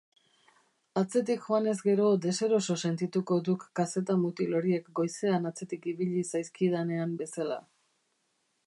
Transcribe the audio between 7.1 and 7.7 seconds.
bezala.